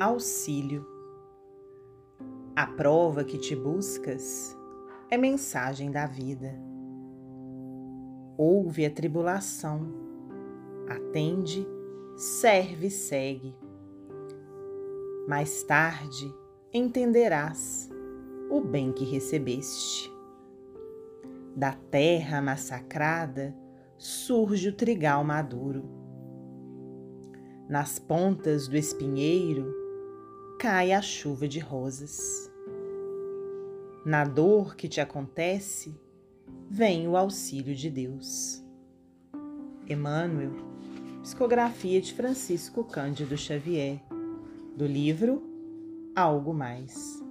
[0.00, 0.86] auxílio.
[2.54, 4.56] A prova que te buscas
[5.10, 6.54] é mensagem da vida.
[8.36, 9.92] Ouve a tribulação,
[10.88, 11.66] atende,
[12.16, 13.56] serve e segue.
[15.26, 16.32] Mais tarde
[16.72, 17.90] entenderás
[18.48, 20.12] o bem que recebeste.
[21.56, 23.52] Da terra massacrada
[23.96, 25.82] surge o trigal maduro.
[27.68, 29.87] Nas pontas do espinheiro
[30.58, 32.50] cai a chuva de rosas.
[34.04, 35.94] Na dor que te acontece,
[36.68, 38.64] vem o auxílio de Deus.
[39.88, 40.50] Emmanuel,
[41.22, 44.02] psicografia de Francisco Cândido Xavier,
[44.76, 45.42] do livro
[46.16, 47.27] Algo Mais.